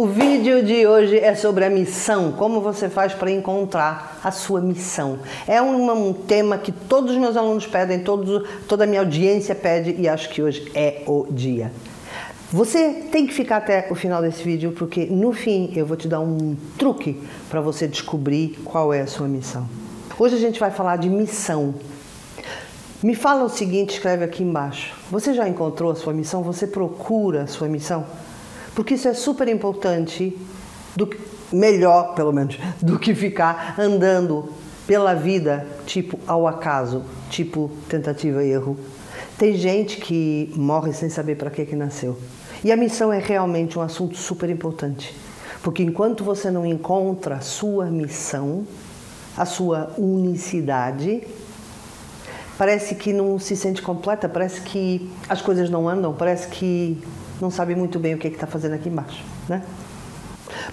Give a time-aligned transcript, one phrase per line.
[0.00, 4.58] O vídeo de hoje é sobre a missão, como você faz para encontrar a sua
[4.58, 5.18] missão.
[5.46, 9.54] É um, um, tema que todos os meus alunos pedem, todos, toda a minha audiência
[9.54, 11.70] pede e acho que hoje é o dia.
[12.50, 16.08] Você tem que ficar até o final desse vídeo porque no fim eu vou te
[16.08, 17.20] dar um truque
[17.50, 19.68] para você descobrir qual é a sua missão.
[20.18, 21.74] Hoje a gente vai falar de missão.
[23.02, 24.96] Me fala o seguinte, escreve aqui embaixo.
[25.10, 26.42] Você já encontrou a sua missão?
[26.42, 28.06] Você procura a sua missão?
[28.80, 30.34] Porque isso é super importante,
[30.96, 31.06] do,
[31.52, 34.54] melhor pelo menos, do que ficar andando
[34.86, 38.78] pela vida tipo ao acaso, tipo tentativa e erro.
[39.36, 42.16] Tem gente que morre sem saber para que que nasceu.
[42.64, 45.14] E a missão é realmente um assunto super importante,
[45.62, 48.66] porque enquanto você não encontra a sua missão,
[49.36, 51.22] a sua unicidade,
[52.56, 56.98] parece que não se sente completa, parece que as coisas não andam, parece que
[57.40, 59.24] não sabe muito bem o que é está fazendo aqui embaixo.
[59.48, 59.62] Né?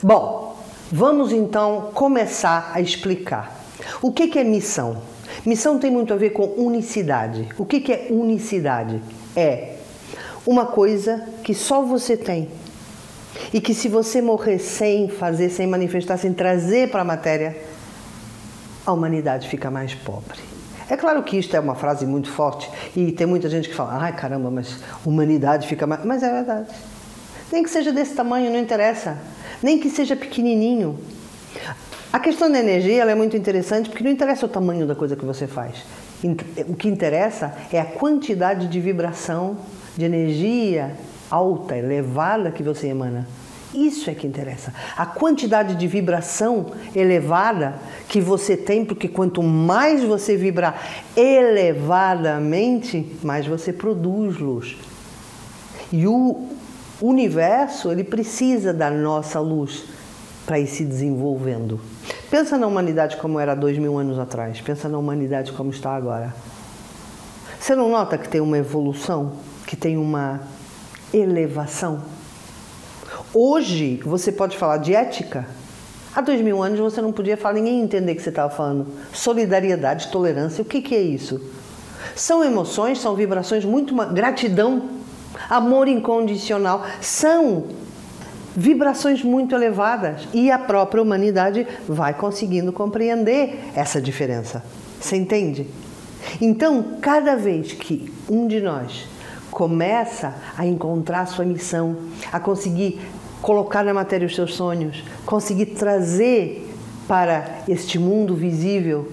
[0.02, 3.64] Bom, vamos então começar a explicar.
[4.02, 5.02] O que, que é missão?
[5.46, 7.48] Missão tem muito a ver com unicidade.
[7.58, 9.02] O que, que é unicidade?
[9.36, 9.76] É
[10.46, 12.50] uma coisa que só você tem.
[13.54, 17.56] E que se você morrer sem fazer, sem manifestar, sem trazer para a matéria,
[18.86, 20.57] a humanidade fica mais pobre.
[20.90, 23.98] É claro que isto é uma frase muito forte e tem muita gente que fala,
[24.02, 26.06] ai caramba, mas humanidade fica mais.
[26.06, 26.68] Mas é verdade.
[27.52, 29.18] Nem que seja desse tamanho, não interessa.
[29.62, 30.98] Nem que seja pequenininho.
[32.12, 35.26] A questão da energia é muito interessante porque não interessa o tamanho da coisa que
[35.26, 35.84] você faz.
[36.68, 39.58] O que interessa é a quantidade de vibração,
[39.96, 40.96] de energia
[41.30, 43.28] alta, elevada que você emana.
[43.74, 44.74] Isso é que interessa.
[44.96, 47.76] A quantidade de vibração elevada
[48.08, 50.82] que você tem, porque quanto mais você vibrar
[51.16, 54.78] elevadamente, mais você produz luz.
[55.92, 56.48] E o
[57.02, 59.84] universo, ele precisa da nossa luz
[60.46, 61.80] para ir se desenvolvendo.
[62.32, 64.62] Pensa na humanidade como era dois mil anos atrás.
[64.62, 66.34] Pensa na humanidade como está agora.
[67.60, 69.34] Você não nota que tem uma evolução,
[69.66, 70.42] que tem uma
[71.14, 72.02] elevação?
[73.34, 75.46] Hoje você pode falar de ética.
[76.16, 78.88] Há dois mil anos você não podia falar, ninguém entender o que você estava falando.
[79.14, 81.42] Solidariedade, tolerância, o que, que é isso?
[82.16, 83.94] São emoções, são vibrações muito.
[84.14, 84.90] Gratidão,
[85.50, 87.66] amor incondicional, são
[88.56, 94.64] vibrações muito elevadas e a própria humanidade vai conseguindo compreender essa diferença.
[95.00, 95.68] Você entende?
[96.42, 99.06] Então, cada vez que um de nós
[99.58, 101.98] começa a encontrar a sua missão,
[102.32, 103.02] a conseguir
[103.42, 106.72] colocar na matéria os seus sonhos, conseguir trazer
[107.08, 109.12] para este mundo visível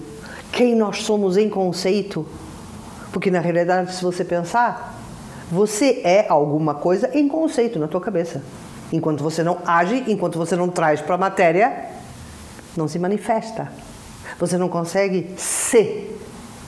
[0.51, 2.27] quem nós somos em conceito.
[3.11, 4.95] Porque na realidade, se você pensar,
[5.51, 8.43] você é alguma coisa em conceito na tua cabeça.
[8.93, 11.89] Enquanto você não age, enquanto você não traz para a matéria,
[12.77, 13.71] não se manifesta.
[14.37, 16.15] Você não consegue ser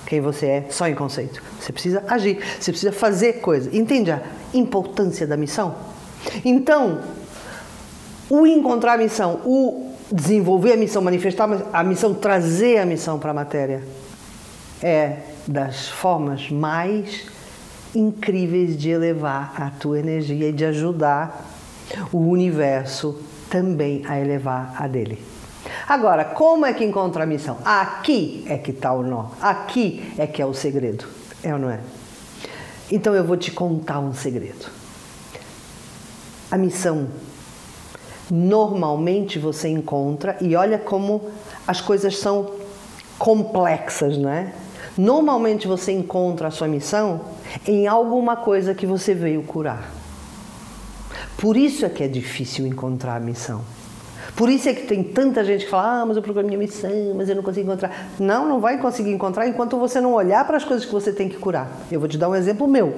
[0.08, 1.44] quem você é só em conceito.
[1.60, 3.74] Você precisa agir, você precisa fazer coisas.
[3.74, 4.22] Entende a
[4.54, 5.76] importância da missão?
[6.44, 7.02] Então,
[8.30, 13.32] o encontrar a missão, o desenvolver a missão, manifestar a missão, trazer a missão para
[13.32, 13.84] a matéria,
[14.82, 17.26] é das formas mais
[17.94, 21.46] incríveis de elevar a tua energia e de ajudar
[22.12, 23.20] o universo
[23.50, 25.20] também a elevar a dele.
[25.88, 27.58] Agora, como é que encontra a missão?
[27.64, 31.08] Aqui é que está o nó, aqui é que é o segredo,
[31.42, 31.80] é ou não é?
[32.92, 34.66] Então eu vou te contar um segredo.
[36.52, 37.08] A missão
[38.30, 41.32] normalmente você encontra, e olha como
[41.66, 42.52] as coisas são
[43.18, 44.54] complexas, não é?
[44.98, 47.22] Normalmente você encontra a sua missão
[47.66, 49.90] em alguma coisa que você veio curar.
[51.38, 53.62] Por isso é que é difícil encontrar a missão.
[54.38, 56.92] Por isso é que tem tanta gente que fala: ah, mas eu procuro minha missão,
[57.16, 58.10] mas eu não consigo encontrar.
[58.20, 61.28] Não, não vai conseguir encontrar enquanto você não olhar para as coisas que você tem
[61.28, 61.68] que curar.
[61.92, 62.96] Eu vou te dar um exemplo meu.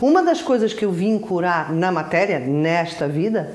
[0.00, 3.54] Uma das coisas que eu vim curar na matéria, nesta vida,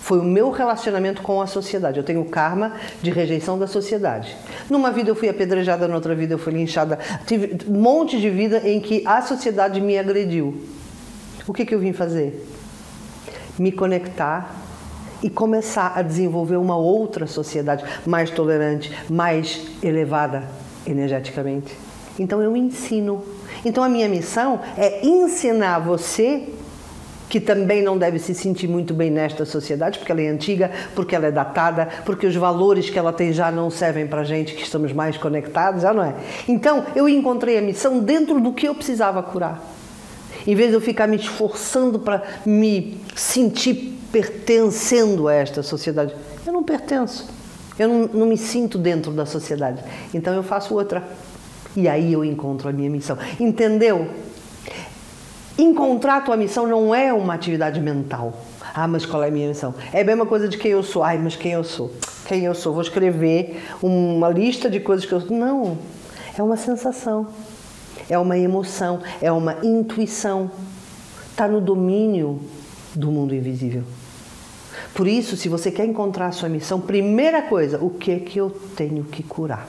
[0.00, 1.98] foi o meu relacionamento com a sociedade.
[1.98, 4.36] Eu tenho karma de rejeição da sociedade.
[4.70, 6.96] Numa vida eu fui apedrejada, noutra vida eu fui linchada.
[7.26, 10.62] Tive um monte de vida em que a sociedade me agrediu.
[11.44, 12.46] O que, que eu vim fazer?
[13.58, 14.55] Me conectar
[15.22, 20.44] e começar a desenvolver uma outra sociedade mais tolerante, mais elevada
[20.86, 21.76] energeticamente.
[22.18, 23.22] Então eu ensino.
[23.64, 26.48] Então a minha missão é ensinar você
[27.28, 31.14] que também não deve se sentir muito bem nesta sociedade, porque ela é antiga, porque
[31.14, 34.62] ela é datada, porque os valores que ela tem já não servem para gente que
[34.62, 36.14] estamos mais conectados, já não é?
[36.46, 39.60] Então, eu encontrei a missão dentro do que eu precisava curar.
[40.46, 46.14] Em vez de eu ficar me esforçando para me sentir pertencendo a esta sociedade.
[46.46, 47.28] Eu não pertenço.
[47.78, 49.84] Eu não, não me sinto dentro da sociedade.
[50.14, 51.06] Então eu faço outra.
[51.76, 53.18] E aí eu encontro a minha missão.
[53.38, 54.08] Entendeu?
[55.58, 58.32] Encontrar a tua missão não é uma atividade mental.
[58.74, 59.74] Ah, mas qual é a minha missão?
[59.92, 61.02] É a mesma coisa de quem eu sou.
[61.02, 61.92] Ai, mas quem eu sou?
[62.26, 62.72] Quem eu sou?
[62.72, 65.36] Vou escrever uma lista de coisas que eu sou.
[65.36, 65.76] Não.
[66.38, 67.26] É uma sensação.
[68.08, 69.00] É uma emoção.
[69.20, 70.50] É uma intuição.
[71.30, 72.40] Está no domínio
[72.94, 73.82] do mundo invisível.
[74.96, 78.40] Por isso, se você quer encontrar a sua missão, primeira coisa, o que é que
[78.40, 79.68] eu tenho que curar?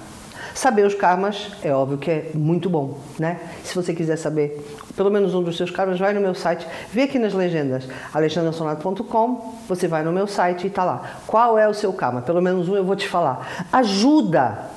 [0.55, 3.41] Saber os karmas é óbvio que é muito bom, né?
[3.61, 4.65] Se você quiser saber
[4.95, 9.55] pelo menos um dos seus karmas, vai no meu site, vê aqui nas legendas, alexandrasonato.com,
[9.67, 11.19] você vai no meu site e tá lá.
[11.27, 12.21] Qual é o seu karma?
[12.21, 13.67] Pelo menos um eu vou te falar.
[13.69, 14.69] Ajuda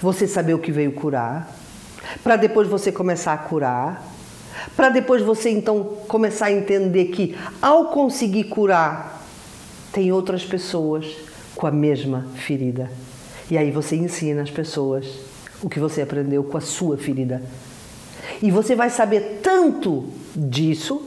[0.00, 1.54] você saber o que veio curar,
[2.24, 4.02] para depois você começar a curar,
[4.74, 9.17] para depois você então começar a entender que ao conseguir curar,
[9.98, 11.06] tem outras pessoas
[11.56, 12.88] com a mesma ferida.
[13.50, 15.04] E aí você ensina as pessoas
[15.60, 17.42] o que você aprendeu com a sua ferida.
[18.40, 20.04] E você vai saber tanto
[20.36, 21.02] disso,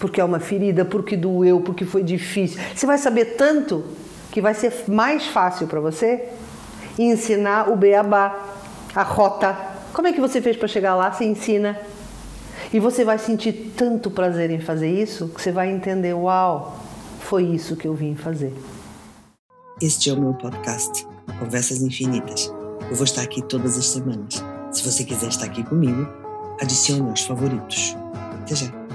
[0.00, 2.60] porque é uma ferida, porque doeu, porque foi difícil.
[2.74, 3.84] Você vai saber tanto
[4.32, 6.24] que vai ser mais fácil para você
[6.98, 8.44] ensinar o beabá,
[8.92, 9.56] a rota.
[9.92, 11.12] Como é que você fez para chegar lá?
[11.12, 11.78] Você ensina.
[12.72, 16.85] E você vai sentir tanto prazer em fazer isso que você vai entender: uau,
[17.26, 18.52] foi isso que eu vim fazer.
[19.82, 21.04] Este é o meu podcast.
[21.40, 22.46] Conversas Infinitas.
[22.88, 24.44] Eu vou estar aqui todas as semanas.
[24.70, 26.06] Se você quiser estar aqui comigo,
[26.60, 27.96] adicione aos favoritos.
[28.42, 28.85] Até já!